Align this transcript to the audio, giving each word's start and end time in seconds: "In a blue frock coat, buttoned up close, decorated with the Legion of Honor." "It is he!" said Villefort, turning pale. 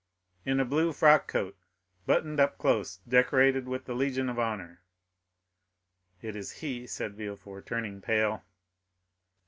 "In 0.47 0.59
a 0.59 0.65
blue 0.65 0.93
frock 0.93 1.27
coat, 1.27 1.55
buttoned 2.07 2.39
up 2.39 2.57
close, 2.57 2.97
decorated 3.07 3.67
with 3.67 3.85
the 3.85 3.93
Legion 3.93 4.29
of 4.29 4.39
Honor." 4.39 4.81
"It 6.23 6.35
is 6.35 6.53
he!" 6.53 6.87
said 6.87 7.13
Villefort, 7.13 7.67
turning 7.67 8.01
pale. 8.01 8.41